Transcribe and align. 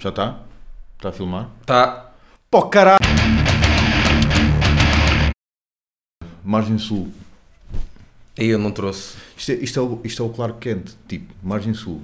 Já 0.00 0.08
está? 0.08 0.40
Está 0.96 1.10
a 1.10 1.12
filmar? 1.12 1.48
Tá. 1.66 2.10
Pô, 2.50 2.62
caralho! 2.68 2.98
Margem 6.42 6.78
Sul. 6.78 7.12
E 8.38 8.46
eu 8.46 8.58
não 8.58 8.70
trouxe. 8.70 9.16
Isto 9.36 9.52
é, 9.52 9.54
isto, 9.56 9.78
é 9.78 9.82
o, 9.82 10.00
isto 10.02 10.22
é 10.22 10.26
o 10.26 10.30
Clark 10.30 10.58
Kent. 10.58 10.92
Tipo, 11.06 11.34
Margem 11.42 11.74
Sul. 11.74 12.02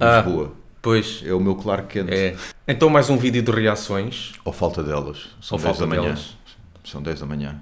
Ah. 0.00 0.20
Lisboa. 0.20 0.52
Pois. 0.82 1.22
É 1.24 1.32
o 1.32 1.40
meu 1.40 1.54
Clark 1.54 1.86
Kent. 1.88 2.10
É. 2.10 2.36
Então 2.66 2.90
mais 2.90 3.08
um 3.08 3.16
vídeo 3.16 3.42
de 3.42 3.50
reações. 3.52 4.32
Ou 4.44 4.52
falta 4.52 4.82
delas. 4.82 5.28
São 5.40 5.56
Ou 5.58 5.62
10 5.62 5.64
falta 5.64 5.80
da 5.80 5.86
manhã. 5.86 6.02
delas. 6.02 6.36
São 6.84 7.02
10 7.02 7.20
da 7.20 7.26
manhã. 7.26 7.60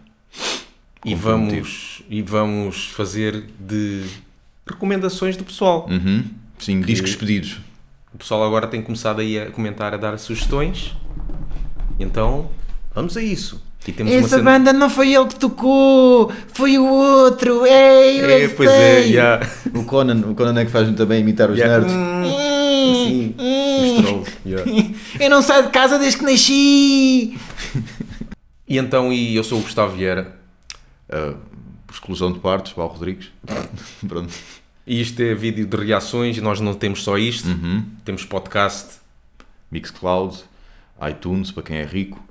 E 1.05 1.15
vamos, 1.15 2.03
e 2.09 2.23
vamos 2.23 2.87
fazer 2.89 3.45
de 3.61 4.07
recomendações 4.67 5.37
do 5.37 5.45
pessoal. 5.45 5.87
Uhum. 5.91 6.25
Sim, 6.59 6.81
Que- 6.81 6.87
discos 6.87 7.15
pedidos. 7.15 7.61
O 8.15 8.19
pessoal 8.19 8.45
agora 8.45 8.67
tem 8.67 8.81
começado 8.81 9.21
aí 9.21 9.39
a 9.39 9.51
comentar, 9.51 9.93
a 9.93 9.97
dar 9.97 10.17
sugestões. 10.19 10.95
Então, 11.99 12.49
vamos 12.95 13.17
a 13.17 13.23
isso. 13.23 13.63
Temos 13.85 14.13
uma 14.13 14.19
Essa 14.21 14.29
cena- 14.39 14.43
banda 14.53 14.73
não 14.73 14.89
foi 14.89 15.13
ele 15.13 15.27
que 15.27 15.35
tocou, 15.37 16.33
foi 16.55 16.79
o 16.79 16.87
outro. 16.87 17.67
Ei, 17.67 18.21
eu 18.23 18.31
É, 18.31 18.49
pois 18.49 18.71
é, 18.71 19.01
yeah. 19.01 19.47
O 19.75 19.85
Conan, 19.85 20.23
o 20.31 20.35
Conan 20.35 20.59
é 20.59 20.65
que 20.65 20.71
faz 20.71 20.87
muito 20.87 21.05
bem 21.05 21.21
imitar 21.21 21.51
os 21.51 21.59
Yeah. 21.59 21.81
nerds. 21.87 21.95
Hum, 21.95 23.05
Sim, 23.05 23.35
hum. 23.39 23.97
os 23.99 24.03
trolls. 24.03 24.33
Yeah. 24.47 24.73
Eu 25.21 25.29
não 25.31 25.43
saio 25.43 25.65
de 25.65 25.71
casa 25.71 25.99
desde 25.99 26.19
que 26.19 26.25
nasci. 26.25 27.39
E 28.67 28.79
então, 28.79 29.13
e 29.13 29.37
eu 29.37 29.45
sou 29.45 29.59
o 29.59 29.63
Gustavo 29.63 29.95
Vieira. 29.95 30.35
Ah, 31.11 31.35
por 31.87 31.93
exclusão 31.93 32.33
de 32.33 32.39
partes, 32.39 32.73
Paulo 32.73 32.93
Rodrigues. 32.93 33.27
Pronto. 34.09 34.33
E 34.87 35.01
isto 35.01 35.21
é 35.21 35.35
vídeo 35.35 35.67
de 35.67 35.77
reações. 35.77 36.37
E 36.37 36.41
nós 36.41 36.61
não 36.61 36.75
temos 36.75 37.03
só 37.03 37.17
isto, 37.19 37.49
Uhum. 37.49 37.85
temos 38.05 38.25
podcast. 38.25 38.99
Mixcloud, 39.71 40.45
iTunes 41.11 41.51
para 41.51 41.63
quem 41.63 41.77
é 41.79 41.85
rico, 41.85 42.23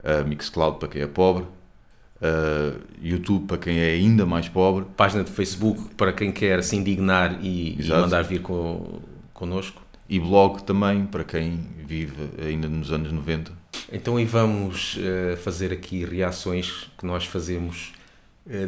uh, 0.00 0.26
Mixcloud 0.26 0.78
para 0.78 0.88
quem 0.88 1.02
é 1.02 1.06
pobre, 1.06 1.44
uh, 1.44 2.80
YouTube 3.00 3.46
para 3.46 3.58
quem 3.58 3.78
é 3.78 3.90
ainda 3.92 4.26
mais 4.26 4.48
pobre. 4.48 4.84
página 4.96 5.22
de 5.22 5.30
Facebook 5.30 5.94
para 5.94 6.12
quem 6.12 6.32
quer 6.32 6.62
se 6.64 6.74
indignar 6.74 7.38
e, 7.44 7.76
e 7.80 7.88
mandar 7.88 8.22
vir 8.22 8.40
com, 8.42 9.00
connosco. 9.32 9.80
E 10.08 10.18
blog 10.18 10.62
também 10.64 11.06
para 11.06 11.22
quem 11.22 11.60
vive 11.86 12.30
ainda 12.44 12.68
nos 12.68 12.90
anos 12.90 13.12
90. 13.12 13.52
Então 13.92 14.18
e 14.18 14.24
vamos 14.24 14.98
eh, 15.00 15.36
fazer 15.36 15.72
aqui 15.72 16.04
reações 16.04 16.90
que 16.98 17.06
nós 17.06 17.24
fazemos 17.26 17.92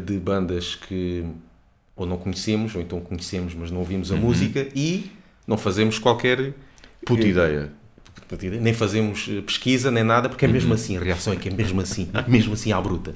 de 0.07 0.19
bandas 0.19 0.75
que 0.77 1.25
ou 1.97 2.07
não 2.07 2.17
conhecemos, 2.17 2.75
ou 2.75 2.81
então 2.83 3.01
conhecemos, 3.01 3.55
mas 3.55 3.71
não 3.71 3.79
ouvimos 3.81 4.11
a 4.11 4.17
música 4.17 4.67
e 4.75 5.11
não 5.47 5.57
fazemos 5.57 5.99
qualquer 5.99 6.53
Puta 7.05 7.23
Eh, 7.25 7.29
ideia. 7.29 7.71
nem 8.61 8.73
fazemos 8.73 9.29
eh, 9.31 9.41
pesquisa 9.43 9.91
nem 9.91 10.03
nada, 10.03 10.29
porque 10.29 10.45
é 10.45 10.49
mesmo 10.49 10.73
assim, 10.75 10.97
a 10.97 11.01
reação 11.01 11.33
é 11.33 11.37
que 11.37 11.49
é 11.49 11.53
mesmo 11.53 11.81
assim, 11.81 12.09
mesmo 12.27 12.55
assim 12.55 12.73
à 12.73 12.81
bruta. 12.81 13.15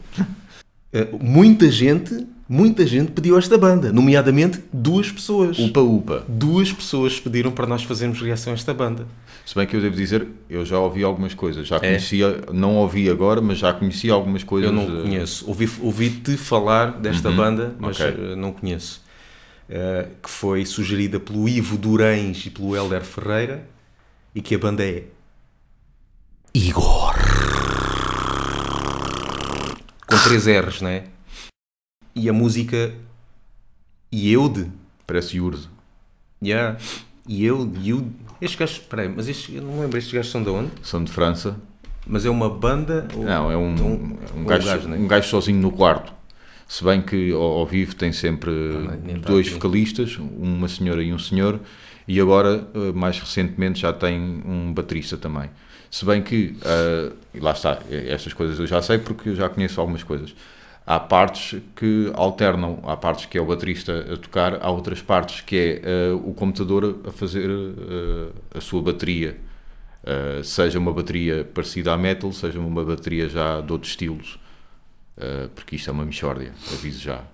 Eh, 0.92 1.08
muita 1.20 1.70
gente, 1.70 2.26
muita 2.48 2.86
gente 2.86 3.12
pediu 3.12 3.36
esta 3.38 3.58
banda, 3.58 3.92
nomeadamente 3.92 4.62
duas 4.72 5.10
pessoas. 5.12 5.58
Upa 5.58 5.80
Upa. 5.80 6.24
Duas 6.27 6.72
pessoas 6.72 7.20
pediram 7.20 7.50
para 7.50 7.66
nós 7.66 7.82
fazermos 7.84 8.20
reação 8.20 8.52
a 8.52 8.56
esta 8.56 8.72
banda. 8.72 9.06
Se 9.44 9.55
bem 9.55 9.66
que 9.66 9.74
eu 9.77 9.80
devo 9.80 9.96
dizer, 9.96 10.27
eu 10.48 10.64
já 10.64 10.78
ouvi 10.78 11.02
algumas 11.05 11.34
coisas. 11.34 11.66
Já 11.66 11.77
É? 11.77 11.80
conhecia, 11.80 12.42
não 12.52 12.77
ouvi 12.77 13.08
agora, 13.08 13.40
mas 13.40 13.58
já 13.58 13.72
conhecia 13.72 14.12
algumas 14.12 14.42
coisas. 14.44 14.70
Eu 14.70 14.74
não 14.77 14.98
eh, 14.98 15.02
conheço. 15.02 15.46
Ouvi- 15.48 15.70
Ouvi-te 15.80 16.36
falar 16.36 16.92
desta 16.92 17.28
Uhum, 17.30 17.36
banda, 17.36 17.74
mas 17.78 17.98
ok. 18.00 18.14
eh, 18.32 18.36
não 18.36 18.52
conheço. 18.52 19.02
Eh, 19.70 20.06
que 20.22 20.30
foi 20.30 20.64
sugerida 20.64 21.18
pelo 21.20 21.46
Ivo 21.48 21.77
Durães 21.77 22.44
e 22.46 22.50
pelo 22.50 22.74
Helder 22.77 23.02
Ferreira 23.02 23.66
e 24.34 24.40
que 24.42 24.55
a 24.55 24.58
banda 24.58 24.83
é 24.84 25.05
Igor. 26.55 27.14
Com 30.06 30.16
três 30.24 30.46
R's, 30.46 30.80
não 30.80 30.88
é? 30.90 31.05
E 32.18 32.29
a 32.29 32.33
música 32.33 32.92
Ieude. 34.12 34.70
Parece 35.06 35.36
Yurd. 35.39 35.68
Yeah. 36.42 36.79
Ieude, 37.29 37.79
Ieude. 37.89 38.11
Estes 38.40 38.58
gajos, 38.58 38.79
peraí, 38.79 39.08
mas 39.08 39.29
estes, 39.29 39.55
eu 39.55 39.62
não 39.62 39.80
lembro, 39.80 39.98
estes 39.98 40.12
gajos 40.12 40.30
são 40.30 40.42
de 40.42 40.48
onde? 40.51 40.70
São 40.83 41.02
de 41.02 41.11
França. 41.11 41.56
Mas 42.06 42.24
é 42.24 42.30
uma 42.30 42.48
banda? 42.48 43.06
ou- 43.14 43.24
Não, 43.24 43.51
é 43.51 43.56
um, 43.56 43.68
um- 43.68 44.18
um, 44.36 44.40
um 44.40 44.45
gajo, 44.45 44.67
gajo, 44.67 44.89
né? 44.89 44.96
um 44.96 45.06
gajo 45.08 45.29
sozinho 45.29 45.61
no 45.61 45.70
quarto. 45.73 46.12
Se 46.67 46.84
bem 46.84 47.01
que 47.02 47.33
ao, 47.33 47.40
ao 47.40 47.67
vivo 47.67 47.95
tem 47.95 48.12
sempre 48.12 48.50
nem 49.05 49.18
tá 49.20 49.29
dois 49.30 49.46
aqui. 49.46 49.55
vocalistas, 49.56 50.17
uma 50.18 50.68
senhora 50.68 51.02
e 51.02 51.12
um 51.12 51.18
senhor, 51.18 51.61
e 52.06 52.20
agora, 52.20 52.67
eh, 52.74 52.92
mais 52.92 53.18
recentemente, 53.18 53.80
já 53.80 53.92
tem 53.92 54.18
um 54.46 54.73
baterista 54.73 55.17
também. 55.17 55.50
Se 55.90 56.05
bem 56.05 56.23
que, 56.23 56.56
e 57.35 57.40
lá 57.40 57.52
está, 57.52 57.79
eh, 57.90 58.06
estas 58.12 58.33
coisas 58.35 58.58
eu 58.58 58.67
já 58.67 58.80
sei 58.83 58.98
porque 58.98 59.30
eu 59.30 59.35
já 59.36 59.48
conheço 59.48 59.80
algumas 59.80 60.02
coisas. 60.02 60.35
Há 60.90 60.98
partes 60.98 61.60
que 61.76 62.10
alternam, 62.14 62.80
há 62.84 62.96
partes 62.96 63.26
que 63.26 63.36
é 63.36 63.40
o 63.42 63.44
baterista 63.44 64.06
a 64.10 64.16
tocar, 64.16 64.54
há 64.58 64.70
outras 64.70 65.02
partes 65.02 65.42
que 65.42 65.54
é 65.54 65.82
eh, 65.84 66.12
o 66.14 66.32
computador 66.32 67.00
a 67.06 67.12
fazer 67.12 67.46
eh, 67.50 68.56
a 68.56 68.60
sua 68.62 68.80
bateria. 68.80 69.36
Uh, 70.02 70.42
seja 70.42 70.78
uma 70.78 70.90
bateria 70.90 71.44
parecida 71.52 71.92
à 71.92 71.98
metal, 71.98 72.32
seja 72.32 72.58
uma 72.58 72.82
bateria 72.82 73.28
já 73.28 73.60
de 73.60 73.70
outros 73.70 73.92
estilos, 73.92 74.38
Uh, 75.18 75.48
porque 75.48 75.74
isto 75.74 75.90
é 75.90 75.92
uma 75.92 76.04
mixórdia, 76.04 76.52
aviso 76.72 77.00
já. 77.00 77.24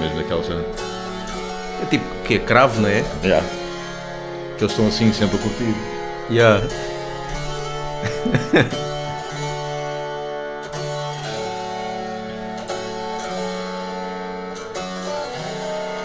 Mesmo 0.00 0.18
daquela 0.18 0.42
cena. 0.42 0.64
É 1.80 1.86
tipo, 1.88 2.04
que 2.26 2.34
é 2.34 2.38
cravo, 2.40 2.80
não 2.80 2.88
é? 2.88 3.04
Que 4.58 4.64
eles 4.64 4.72
estão 4.72 4.88
assim 4.88 5.12
sempre 5.12 5.36
a 5.36 5.38
curtir. 5.38 5.74
Yeah. 6.28 6.93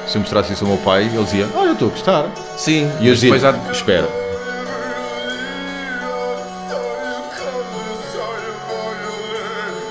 Se 0.08 0.18
eu 0.18 0.22
mostrasse 0.22 0.54
isso 0.54 0.64
ao 0.66 0.72
meu 0.72 0.80
pai, 0.80 1.04
ele 1.04 1.24
dizia: 1.24 1.48
Olha, 1.56 1.68
eu 1.70 1.74
estou 1.74 1.88
a 1.90 1.92
gostar. 1.92 2.26
Sim, 2.58 2.90
E 3.00 3.08
eu 3.08 3.14
dizia: 3.14 3.32
há... 3.50 3.72
Espera, 3.72 4.08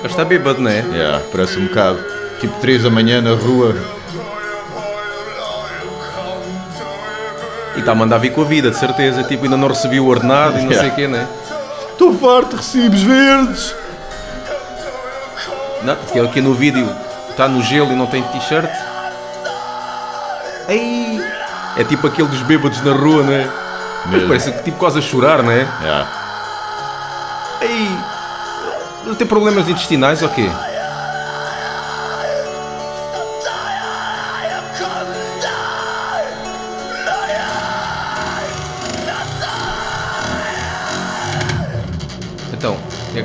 Mas 0.02 0.12
está 0.12 0.25
bêbado, 0.25 0.60
não 0.60 0.70
é? 0.70 0.80
yeah, 0.92 1.22
parece 1.32 1.58
um 1.58 1.66
bocado. 1.66 1.98
Tipo 2.40 2.58
3 2.60 2.84
da 2.84 2.90
manhã 2.90 3.20
na 3.20 3.34
rua. 3.34 3.75
E 7.76 7.80
está 7.80 7.92
a 7.92 7.94
mandar 7.94 8.19
vir 8.19 8.32
com 8.32 8.42
a 8.42 8.44
vida, 8.44 8.70
de 8.70 8.76
certeza. 8.76 9.22
Tipo, 9.25 9.44
ainda 9.44 9.56
não 9.56 9.69
recebi 9.69 9.98
o 10.00 10.06
ordenado 10.06 10.58
e 10.58 10.62
não 10.62 10.69
sei 10.72 10.88
Yeah. 10.88 10.92
o 10.92 10.96
quê, 10.96 11.08
não 11.08 11.19
é? 11.19 11.26
Estou 11.98 12.16
farto 12.16 12.50
de 12.50 12.56
recibos 12.59 13.03
verdes. 13.03 13.75
Não, 15.82 15.97
porque 15.97 16.16
ele 16.16 16.28
aqui 16.28 16.41
no 16.41 16.54
vídeo 16.54 16.88
está 17.28 17.48
no 17.48 17.60
gelo 17.60 17.91
e 17.91 17.97
não 17.97 18.06
tem 18.06 18.22
t-shirt. 18.22 18.70
Ei! 20.69 21.20
É 21.76 21.82
tipo 21.82 22.06
aquele 22.06 22.28
dos 22.28 22.41
bêbados 22.42 22.81
na 22.82 22.92
rua, 22.92 23.25
não 23.25 23.32
é? 23.32 23.50
Mas 24.06 24.22
parece 24.28 24.53
que 24.53 24.62
tipo 24.62 24.78
quase 24.78 25.00
a 25.00 25.03
chorar, 25.03 25.42
não 25.42 25.50
é? 25.50 25.66
Yeah. 25.82 26.08
Ei! 27.62 27.98
Ele 29.04 29.16
tem 29.16 29.26
problemas 29.26 29.69
intestinais 29.69 30.22
ou 30.22 30.28
quê? 30.28 30.48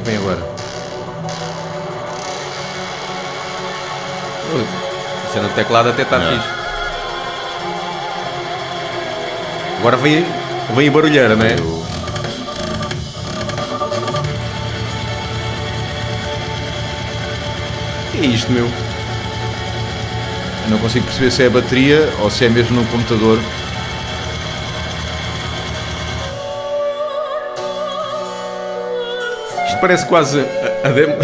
Que 0.04 0.10
vem 0.10 0.18
agora? 0.18 0.40
Ui, 4.54 4.66
a 5.26 5.34
cena 5.34 5.48
do 5.48 5.54
teclado 5.56 5.90
até 5.90 6.04
está 6.04 6.18
É. 6.18 6.36
fixe. 6.36 6.48
Agora 9.80 9.98
vem, 9.98 10.26
vem 10.76 10.88
a 10.88 10.92
barulheira, 10.92 11.36
não 11.36 11.46
é? 11.46 11.54
Eu- 11.54 11.84
que 18.12 18.18
é 18.20 18.26
isto, 18.26 18.52
meu? 18.52 18.66
eu 18.66 20.70
não 20.70 20.78
consigo 20.80 21.06
perceber 21.06 21.32
se 21.32 21.44
é 21.44 21.48
a 21.48 21.50
bateria 21.50 22.10
ou 22.22 22.30
se 22.30 22.46
é 22.46 22.50
mesmo 22.50 22.80
no 22.80 22.86
computador. 22.88 23.40
Parece 29.84 30.06
quase 30.06 30.40
a, 30.40 30.88
a 30.88 30.92
demo. 30.92 31.18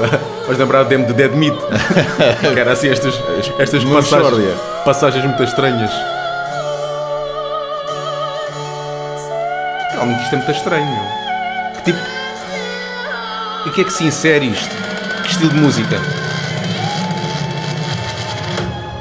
Vais 0.48 0.58
lembrar 0.58 0.80
a 0.80 0.84
demo 0.84 1.04
de 1.04 1.12
Dead 1.12 1.32
Meat? 1.32 1.54
que 2.54 2.58
era 2.58 2.72
assim 2.72 2.88
estas, 2.88 3.14
estas 3.58 3.84
passagens, 3.84 4.60
passagens 4.86 5.24
muito 5.24 5.42
estranhas. 5.42 5.90
Realmente 9.92 10.22
isto 10.22 10.34
é 10.34 10.36
muito 10.38 10.50
estranho. 10.50 11.00
Que 11.74 11.82
tipo. 11.84 11.98
E 13.66 13.68
o 13.68 13.72
que 13.72 13.80
é 13.82 13.84
que 13.84 13.92
se 13.92 14.04
insere 14.04 14.46
isto? 14.46 14.74
Que 15.22 15.30
estilo 15.32 15.50
de 15.50 15.60
música? 15.60 16.00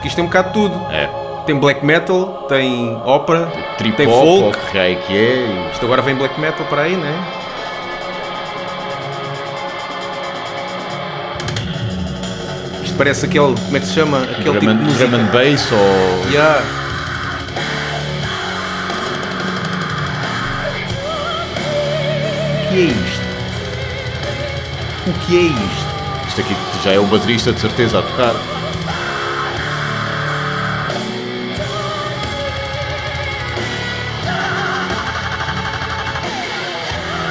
Que 0.02 0.10
isto 0.10 0.20
é 0.20 0.24
um 0.24 0.28
bocado 0.28 0.48
de 0.50 0.54
tudo. 0.56 0.88
É. 0.92 1.08
tem 1.46 1.56
black 1.58 1.86
metal, 1.86 2.48
tem 2.50 3.02
ópera, 3.06 3.50
tem 3.96 4.08
folk. 4.10 4.58
que 4.58 4.78
raio 4.78 4.98
que 5.04 5.18
é. 5.18 5.70
Isto 5.72 5.86
agora 5.86 6.02
vem 6.02 6.16
black 6.16 6.38
metal 6.38 6.66
para 6.66 6.82
aí, 6.82 6.98
né? 6.98 7.35
Parece 12.98 13.26
aquele, 13.26 13.56
como 13.56 13.78
é 13.78 13.80
que 13.80 13.86
se 13.88 13.94
chama? 13.94 14.24
Aquele 14.24 14.60
tipo 14.60 14.66
drum, 14.66 14.76
música. 14.76 15.08
drum 15.08 15.20
and 15.20 15.26
bass 15.32 15.72
ou. 15.72 16.32
Yeah. 16.32 16.62
O 22.66 22.70
que 22.70 22.78
é 22.78 22.84
isto? 22.86 23.26
O 25.08 25.14
que 25.26 25.38
é 25.38 25.42
isto? 25.42 25.96
Isto 26.28 26.42
aqui 26.42 26.56
já 26.84 26.92
é 26.94 27.00
o 27.00 27.06
baterista 27.06 27.52
de 27.54 27.60
certeza 27.60 28.00
a 28.00 28.02
tocar. 28.02 28.34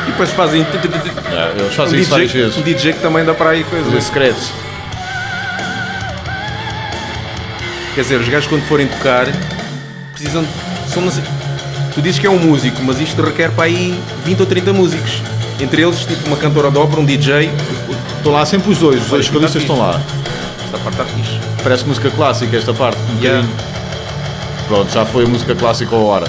E 0.06 0.10
depois 0.10 0.30
fazem 0.30 0.62
Já, 0.64 1.48
eles 1.50 1.62
um 1.66 1.70
fazem 1.70 2.00
isso 2.00 2.10
várias 2.10 2.30
DJ, 2.30 2.42
vezes. 2.42 2.58
um 2.58 2.62
DJ 2.62 2.92
que 2.92 3.00
também 3.00 3.24
dá 3.24 3.34
para 3.34 3.50
aí 3.50 3.64
Fazer 3.64 3.82
coisas. 3.82 4.04
secretos. 4.04 4.52
Quer 7.94 8.00
dizer, 8.02 8.20
os 8.20 8.28
gajos 8.28 8.48
quando 8.48 8.62
forem 8.66 8.86
tocar 8.88 9.26
precisam 10.12 10.42
de. 10.42 10.48
São, 10.92 11.02
tu 11.94 12.02
dizes 12.02 12.18
que 12.18 12.26
é 12.26 12.30
um 12.30 12.38
músico, 12.38 12.82
mas 12.82 13.00
isto 13.00 13.22
requer 13.22 13.50
para 13.52 13.64
aí 13.64 13.98
20 14.24 14.40
ou 14.40 14.46
30 14.46 14.72
músicos. 14.72 15.22
Entre 15.60 15.82
eles, 15.82 16.00
tipo 16.00 16.26
uma 16.26 16.36
cantora 16.36 16.70
de 16.70 16.78
ópera, 16.78 17.00
um 17.00 17.04
DJ. 17.04 17.50
Estão 18.16 18.32
lá 18.32 18.44
sempre 18.44 18.70
os 18.72 18.78
dois, 18.78 19.02
os 19.02 19.08
dois 19.08 19.26
solistas 19.26 19.62
estão 19.62 19.78
lá. 19.78 20.00
Esta 20.64 20.78
parte 20.78 21.00
está 21.00 21.04
fixe. 21.04 21.38
Parece 21.62 21.84
música 21.84 22.10
clássica 22.10 22.56
esta 22.56 22.74
parte. 22.74 22.98
Um 23.16 23.20
Yeah. 23.22 23.46
Pronto, 24.66 24.90
já 24.92 25.04
foi 25.04 25.24
a 25.24 25.28
música 25.28 25.54
clássica 25.54 25.94
a 25.94 25.98
hora. 25.98 26.26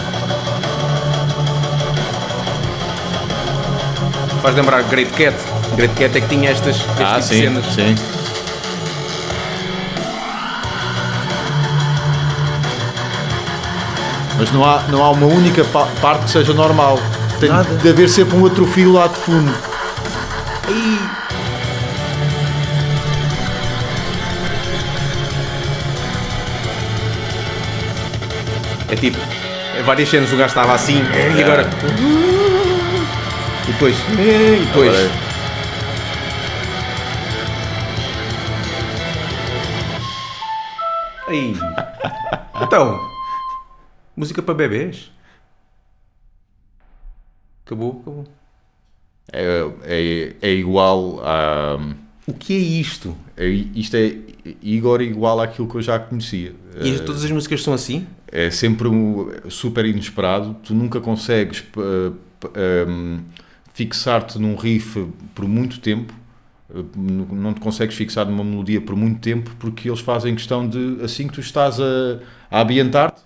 Faz 4.42 4.56
lembrar 4.56 4.84
Great 4.84 5.12
Cat. 5.14 5.36
Great 5.76 5.96
Cat 5.96 6.16
é 6.18 6.22
que 6.22 6.28
tinha 6.28 6.52
estas, 6.52 6.76
este 6.76 6.86
Ah, 7.04 7.14
tipo 7.16 7.24
sim, 7.28 7.40
cenas. 7.42 7.66
sim. 7.74 7.96
Mas 14.38 14.52
não 14.52 14.66
há, 14.66 14.82
não 14.90 15.04
há 15.04 15.12
uma 15.12 15.26
única 15.28 15.64
pa- 15.66 15.88
parte 16.02 16.26
que 16.26 16.32
seja 16.32 16.54
normal. 16.54 17.00
Tem 17.40 17.50
Nada. 17.50 17.76
de 17.76 17.90
haver 17.90 18.10
sempre 18.10 18.38
um 18.38 18.42
outro 18.42 18.66
fio 18.66 18.92
lá 18.94 19.08
de 19.08 19.16
fundo. 19.16 19.52
É 28.90 28.96
tipo, 28.96 29.18
é 29.78 29.82
várias 29.84 30.10
cenas 30.10 30.32
o 30.32 30.38
gajo 30.38 30.50
estava 30.50 30.74
assim, 30.74 31.02
e 31.38 31.44
agora. 31.44 31.68
E 33.68 33.72
depois. 33.72 33.96
E 34.12 34.66
depois. 34.66 34.90
Agora- 34.90 35.26
Aí. 41.28 41.58
Então. 42.62 43.15
Música 44.16 44.42
para 44.42 44.54
bebês? 44.54 45.12
Acabou, 47.66 48.00
acabou. 48.02 48.28
É, 49.32 49.68
é, 49.84 50.36
é 50.42 50.54
igual 50.54 51.20
a. 51.24 51.78
O 52.28 52.34
que 52.34 52.54
é 52.54 52.58
isto? 52.58 53.16
é- 53.38 53.48
isto 53.48 53.96
é 53.96 54.16
Igor 54.62 55.02
igual 55.02 55.40
àquilo 55.42 55.68
que 55.68 55.76
eu 55.76 55.82
já 55.82 55.98
conhecia. 56.00 56.56
E 56.82 57.00
todas 57.00 57.24
as 57.24 57.32
músicas 57.32 57.62
são 57.64 57.74
assim? 57.74 58.08
é 58.32 58.52
sempre 58.52 58.88
um- 58.90 59.30
super 59.50 59.86
inesperado. 59.86 60.56
Tu 60.64 60.74
nunca 60.74 61.00
consegues 61.00 61.62
p- 61.62 61.80
p- 62.40 62.50
um, 62.90 63.20
fixar-te 63.74 64.38
num 64.38 64.56
riff 64.56 65.08
por 65.34 65.48
muito 65.48 65.80
tempo. 65.80 66.14
N- 66.98 67.26
Não 67.32 67.54
te 67.54 67.62
consegues 67.62 67.96
fixar 67.96 68.26
numa 68.26 68.44
melodia 68.44 68.82
por 68.82 68.94
muito 68.96 69.22
tempo 69.22 69.52
porque 69.58 69.88
eles 69.88 70.02
fazem 70.02 70.36
questão 70.36 70.68
de 70.68 70.98
assim 71.02 71.28
que 71.28 71.34
tu 71.34 71.40
estás 71.40 71.80
a, 71.80 72.20
a 72.52 72.62
ambientar-te, 72.62 73.22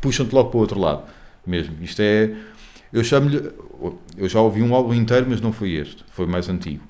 puxam-te 0.00 0.34
logo 0.34 0.50
para 0.50 0.58
o 0.58 0.60
outro 0.60 0.80
lado. 0.80 1.02
Mesmo. 1.46 1.76
Isto 1.82 2.02
é. 2.02 2.34
Eu 2.92 3.04
chamo-lhe. 3.04 3.50
Eu 4.16 4.28
já 4.28 4.40
ouvi 4.40 4.62
um 4.62 4.74
álbum 4.74 4.94
inteiro, 4.94 5.26
mas 5.28 5.40
não 5.40 5.52
foi 5.52 5.72
este. 5.72 6.04
Foi 6.10 6.26
mais 6.26 6.48
antigo. 6.48 6.82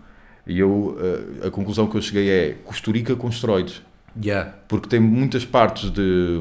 E 0.46 0.58
eu, 0.58 0.96
uh, 0.98 1.46
a 1.46 1.50
conclusão 1.50 1.86
que 1.86 1.96
eu 1.96 2.02
cheguei 2.02 2.30
é 2.30 2.56
Costurica 2.64 3.14
com 3.14 3.28
esteroides 3.28 3.82
Yeah. 4.20 4.52
porque 4.66 4.88
tem 4.88 4.98
muitas 4.98 5.44
partes 5.44 5.90
de, 5.90 6.40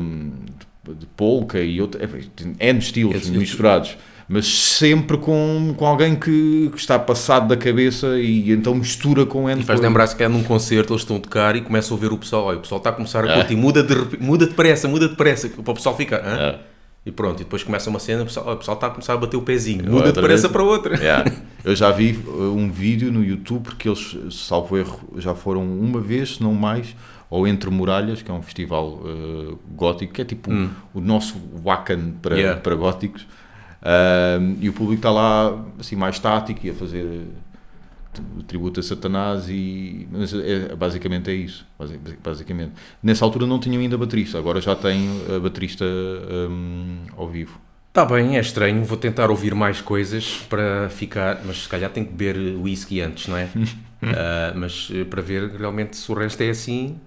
de, 0.83 0.95
de 0.95 1.05
polka 1.05 1.59
e 1.59 1.79
outra, 1.79 2.03
é, 2.03 2.07
tem 2.07 2.55
N 2.59 2.79
estilos 2.79 3.29
misturados, 3.29 3.97
mas 4.29 4.45
sempre 4.47 5.18
com, 5.18 5.74
com 5.77 5.85
alguém 5.85 6.15
que, 6.15 6.69
que 6.71 6.77
está 6.77 7.00
passado 7.00 7.47
da 7.47 7.56
cabeça 7.56 8.19
e 8.19 8.51
então 8.51 8.75
mistura 8.75 9.25
com 9.25 9.50
N 9.50 9.62
E 9.62 9.63
faz 9.63 9.79
lembrar-se 9.79 10.15
que 10.15 10.24
é 10.24 10.27
num 10.27 10.44
concerto, 10.44 10.91
eles 10.94 11.01
estão 11.03 11.15
a 11.18 11.19
tocar 11.19 11.56
e 11.56 11.62
começam 11.62 11.95
a 11.95 11.95
ouvir 11.97 12.12
o 12.13 12.18
pessoal. 12.18 12.45
Olha, 12.45 12.57
o 12.57 12.62
pessoal 12.62 12.77
está 12.79 12.89
a 12.89 12.94
começar 12.94 13.24
a 13.25 13.31
É. 13.31 13.35
curtir, 13.35 13.56
muda, 13.56 13.81
de, 13.83 13.95
muda 14.19 14.45
depressa, 14.45 14.88
muda 14.88 15.07
depressa, 15.07 15.47
para 15.50 15.71
o 15.71 15.74
pessoal 15.74 15.95
ficar. 15.95 16.18
É. 16.18 16.59
E 17.06 17.12
pronto, 17.12 17.39
e 17.39 17.45
depois 17.45 17.63
começa 17.63 17.89
uma 17.89 18.00
cena, 18.00 18.24
o 18.24 18.25
pessoal, 18.25 18.53
o 18.53 18.57
pessoal 18.57 18.75
está 18.75 18.88
a 18.88 18.89
começar 18.89 19.13
a 19.13 19.18
bater 19.18 19.38
o 19.38 19.41
pezinho, 19.41 19.79
Outra 19.85 19.91
muda 19.94 20.12
depressa 20.12 20.41
vez. 20.50 20.51
para 20.51 20.63
outra. 20.63 20.97
Yeah. 21.01 21.31
Eu 21.63 21.74
já 21.74 21.89
vi 21.89 22.19
uh, 22.27 22.53
um 22.53 22.69
vídeo 22.69 23.09
no 23.13 23.24
YouTube 23.24 23.63
porque 23.63 23.88
eles, 23.88 24.18
salvo 24.31 24.77
erro, 24.77 25.00
já 25.18 25.33
foram 25.33 25.63
uma 25.63 26.01
vez, 26.01 26.35
se 26.35 26.44
não 26.44 26.53
mais, 26.53 26.94
ao 27.31 27.47
Entre 27.47 27.69
Muralhas, 27.69 28.21
que 28.21 28.29
é 28.29 28.33
um 28.33 28.41
festival 28.41 29.00
uh, 29.06 29.57
gótico, 29.74 30.13
que 30.15 30.21
é 30.21 30.25
tipo 30.25 30.51
Hum. 30.51 30.69
o 30.94 31.00
nosso 31.00 31.35
Wacken 31.63 32.15
para, 32.21 32.35
Yeah. 32.35 32.59
para 32.59 32.75
góticos. 32.75 33.25
E 34.59 34.69
o 34.69 34.74
público 34.74 35.00
está 35.00 35.12
lá 35.12 35.65
assim 35.79 35.95
mais 35.95 36.15
estático 36.15 36.65
e 36.65 36.69
a 36.69 36.74
fazer 36.74 37.03
uh, 37.06 38.44
tributo 38.44 38.79
a 38.79 38.83
Satanás 38.83 39.47
e 39.50 40.07
mas 40.12 40.33
é- 40.33 40.75
basicamente 40.75 41.29
é 41.29 41.33
isso 41.33 41.65
basi- 41.77 42.00
basicamente 42.24 42.71
nessa 43.03 43.24
altura 43.24 43.45
não 43.45 43.59
tinham 43.59 43.79
ainda 43.81 43.97
baterista 43.97 44.38
agora 44.39 44.59
já 44.59 44.75
tem 44.75 45.07
a 45.35 45.39
baterista 45.39 45.85
um, 45.85 47.03
ao 47.15 47.27
vivo 47.27 47.59
Está 47.89 48.06
bem, 48.06 48.38
é 48.38 48.39
estranho, 48.39 48.85
vou 48.85 48.95
tentar 48.95 49.31
ouvir 49.31 49.56
mais 49.56 49.81
coisas 49.81 50.45
para 50.47 50.88
ficar, 50.88 51.41
mas 51.44 51.63
se 51.63 51.68
calhar 51.69 51.89
tenho 51.89 52.06
que 52.06 52.13
beber 52.13 52.56
whisky 52.62 53.01
antes, 53.01 53.27
não 53.27 53.35
é? 53.38 53.50
Ah, 54.03 54.53
mas 54.56 54.89
eh, 54.94 55.03
para 55.03 55.24
ver 55.24 55.50
realmente 55.57 55.97
se 55.97 56.12
o 56.12 56.13
resto 56.13 56.39
é 56.41 56.51
assim. 56.51 56.97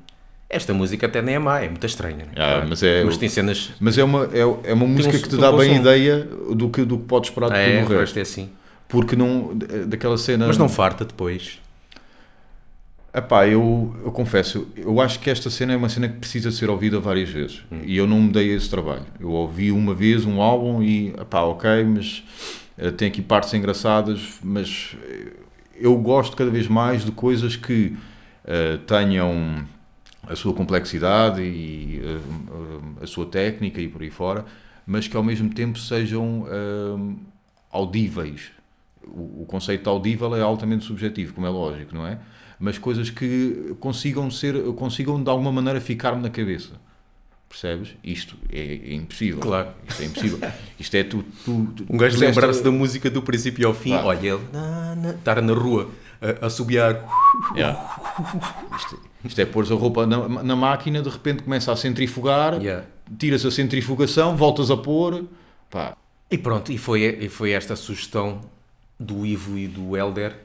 Esta 0.52 0.74
música 0.74 1.06
até 1.06 1.22
nem 1.22 1.36
é 1.36 1.38
má, 1.38 1.60
é 1.60 1.68
muito 1.68 1.86
estranha. 1.86 2.26
não 2.36 2.42
Ah, 2.44 2.66
mas 2.68 2.82
é- 2.82 3.04
mas 3.04 3.16
tem 3.16 3.28
cenas. 3.28 3.70
Mas 3.78 3.96
é 3.96 4.02
uma, 4.02 4.24
é, 4.32 4.40
é 4.70 4.74
uma 4.74 4.84
música 4.86 5.16
um- 5.16 5.20
que 5.22 5.28
te 5.28 5.36
dá 5.36 5.52
bem 5.52 5.74
som. 5.76 5.80
ideia 5.80 6.28
do 6.54 6.68
que, 6.68 6.84
do 6.84 6.98
que 6.98 7.04
podes 7.04 7.30
esperar 7.30 7.50
de 7.50 7.54
Ah, 7.54 7.58
é, 7.60 7.84
resto. 7.84 8.18
é 8.18 8.22
assim. 8.22 8.50
Porque 8.88 9.14
não, 9.14 9.56
daquela 9.86 10.18
cena. 10.18 10.48
Mas 10.48 10.58
não 10.58 10.68
farta 10.68 11.04
depois. 11.04 11.60
Epá, 13.12 13.46
eu, 13.46 13.94
eu 14.04 14.12
confesso, 14.12 14.68
eu 14.76 15.00
acho 15.00 15.18
que 15.18 15.28
esta 15.30 15.50
cena 15.50 15.72
é 15.72 15.76
uma 15.76 15.88
cena 15.88 16.08
que 16.08 16.18
precisa 16.18 16.50
ser 16.52 16.70
ouvida 16.70 17.00
várias 17.00 17.28
vezes. 17.28 17.62
Hum. 17.70 17.80
E 17.84 17.96
eu 17.96 18.06
não 18.06 18.20
me 18.20 18.30
dei 18.32 18.52
esse 18.54 18.68
trabalho. 18.70 19.04
Eu 19.18 19.30
ouvi 19.30 19.72
uma 19.72 19.94
vez 19.94 20.24
um 20.24 20.40
álbum 20.40 20.80
e, 20.82 21.08
epá, 21.08 21.42
ok, 21.42 21.68
mas 21.84 22.22
eh, 22.78 22.90
tem 22.92 23.08
aqui 23.08 23.20
partes 23.20 23.52
engraçadas, 23.52 24.20
mas 24.42 24.96
eh, 25.08 25.32
eu 25.80 25.96
gosto 25.96 26.36
cada 26.36 26.50
vez 26.50 26.68
mais 26.68 27.04
de 27.04 27.10
coisas 27.10 27.56
que 27.56 27.96
eh, 28.44 28.78
tenham 28.86 29.64
a 30.28 30.36
sua 30.36 30.52
complexidade 30.54 31.42
e 31.42 32.00
eh, 32.02 32.18
eh, 32.18 33.04
a 33.04 33.06
sua 33.06 33.26
técnica 33.26 33.80
e 33.80 33.88
por 33.88 34.02
aí 34.02 34.10
fora, 34.10 34.44
mas 34.86 35.08
que 35.08 35.16
ao 35.16 35.22
mesmo 35.22 35.52
tempo 35.52 35.78
sejam 35.78 36.46
eh, 36.48 37.16
audíveis. 37.70 38.50
O, 39.02 39.42
o 39.42 39.46
conceito 39.46 39.82
de 39.82 39.88
audível 39.88 40.36
é 40.36 40.40
altamente 40.40 40.84
subjetivo, 40.84 41.34
como 41.34 41.46
é 41.46 41.50
lógico, 41.50 41.94
não 41.94 42.06
é? 42.06 42.18
Mas 42.58 42.78
coisas 42.78 43.08
que 43.08 43.74
consigam 43.80 44.30
ser, 44.30 44.62
consigam 44.74 45.22
de 45.22 45.30
alguma 45.30 45.50
maneira 45.50 45.80
ficar-me 45.80 46.22
na 46.22 46.28
cabeça. 46.28 46.72
Percebes? 47.48 47.96
Isto 48.04 48.36
é, 48.52 48.60
é 48.60 48.94
impossível. 48.94 49.40
Claro. 49.40 49.70
Isto 49.88 50.02
é 50.02 50.06
impossível. 50.06 50.52
Isto 50.78 50.96
é 50.96 51.02
tu. 51.02 51.24
tu, 51.44 51.66
tu 51.74 51.86
Um 51.90 51.96
gajo 51.96 52.16
lembrar-se 52.20 52.62
da 52.62 52.70
música 52.70 53.10
do 53.10 53.22
princípio 53.22 53.66
ao 53.66 53.74
fim. 53.74 53.90
Claro. 53.90 54.06
Olha, 54.06 54.28
ele 54.28 54.40
na, 54.52 54.94
na, 54.94 55.10
estar 55.10 55.42
na 55.42 55.52
rua 55.52 55.90
a, 56.20 56.46
a 56.46 56.50
subiar. 56.50 57.04
Yeah. 57.56 57.99
Isto, 58.76 59.00
isto 59.24 59.40
é 59.40 59.44
pôr 59.46 59.64
a 59.70 59.74
roupa 59.74 60.06
na, 60.06 60.28
na 60.42 60.56
máquina, 60.56 61.02
de 61.02 61.08
repente 61.08 61.42
começa 61.42 61.72
a 61.72 61.76
centrifugar, 61.76 62.60
Yeah. 62.62 62.86
tiras 63.18 63.44
a 63.44 63.50
centrifugação, 63.50 64.36
voltas 64.36 64.70
a 64.70 64.76
pôr. 64.76 65.24
Pá, 65.70 65.96
E 66.30 66.38
pronto, 66.38 66.70
e 66.72 66.78
foi, 66.78 67.02
e 67.02 67.28
foi 67.28 67.50
esta 67.52 67.74
sugestão 67.76 68.40
do 68.98 69.24
Ivo 69.26 69.56
e 69.58 69.66
do 69.66 69.96
Helder. 69.96 70.36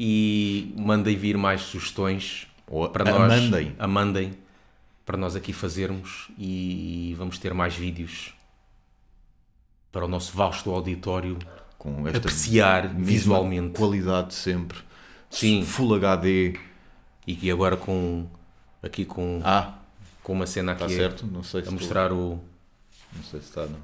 E 0.00 0.74
mandem 0.76 1.16
vir 1.16 1.36
mais 1.36 1.60
sugestões 1.62 2.46
Ou 2.66 2.88
para 2.88 3.08
a- 3.08 3.18
nós. 3.28 3.42
mandem. 3.42 3.74
A 3.78 3.86
mandem 3.86 4.32
para 5.06 5.16
nós 5.16 5.36
aqui 5.36 5.52
fazermos 5.52 6.28
e 6.38 7.14
vamos 7.18 7.38
ter 7.38 7.52
mais 7.54 7.74
vídeos 7.74 8.32
para 9.90 10.04
o 10.04 10.08
nosso 10.08 10.34
vasto 10.36 10.70
auditório 10.70 11.38
com 11.78 12.06
esta 12.06 12.18
apreciar 12.18 12.88
visualmente. 12.88 13.76
qualidade 13.78 14.28
de 14.28 14.34
sempre. 14.34 14.78
Sim. 15.28 15.62
Full 15.64 15.94
HD. 15.94 16.54
E 17.26 17.34
que 17.36 17.50
agora 17.50 17.76
com 17.76 18.26
aqui 18.82 19.04
com 19.04 19.40
Ah, 19.44 19.78
com 20.22 20.32
uma 20.32 20.46
cena 20.46 20.72
Está 20.72 20.84
aqui 20.86 20.94
a- 20.94 20.98
certo? 20.98 21.26
Não 21.26 21.42
sei 21.42 21.62
se 21.62 21.68
a 21.68 21.70
tu- 21.70 21.74
mostrar 21.74 22.12
o 22.12 22.40
Não 23.14 23.22
sei 23.24 23.40
se 23.40 23.46
está, 23.48 23.66
não. 23.66 23.78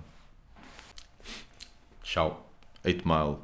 tchau. 2.02 2.50
8 2.85 3.07
Mile. 3.07 3.37